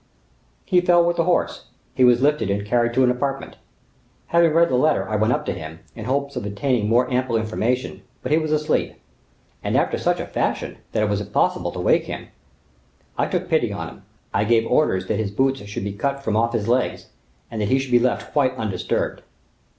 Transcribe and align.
"He 0.65 0.81
fell 0.81 1.05
with 1.05 1.17
the 1.17 1.25
horse; 1.25 1.65
he 1.93 2.03
was 2.03 2.23
lifted, 2.23 2.49
and 2.49 2.65
carried 2.65 2.91
to 2.95 3.03
an 3.03 3.11
apartment. 3.11 3.57
Having 4.29 4.53
read 4.53 4.69
the 4.69 4.75
letter, 4.75 5.07
I 5.07 5.15
went 5.15 5.31
up 5.31 5.45
to 5.45 5.53
him, 5.53 5.79
in 5.95 6.05
hopes 6.05 6.35
of 6.35 6.43
obtaining 6.43 6.89
more 6.89 7.07
ample 7.11 7.37
information; 7.37 8.01
but 8.23 8.31
he 8.31 8.39
was 8.39 8.51
asleep, 8.51 8.95
and, 9.63 9.77
after 9.77 9.99
such 9.99 10.19
a 10.19 10.25
fashion, 10.25 10.79
that 10.91 11.03
it 11.03 11.09
was 11.09 11.21
impossible 11.21 11.71
to 11.73 11.79
wake 11.79 12.05
him. 12.05 12.29
I 13.15 13.27
took 13.27 13.47
pity 13.47 13.71
on 13.71 13.89
him; 13.89 14.01
I 14.33 14.43
gave 14.43 14.65
orders 14.65 15.05
that 15.05 15.19
his 15.19 15.29
boots 15.29 15.59
should 15.67 15.83
be 15.83 15.93
cut 15.93 16.23
from 16.23 16.35
off 16.35 16.53
his 16.53 16.67
legs, 16.67 17.09
and 17.51 17.61
that 17.61 17.67
he 17.69 17.77
should 17.77 17.91
be 17.91 17.99
left 17.99 18.33
quite 18.33 18.55
undisturbed." 18.57 19.21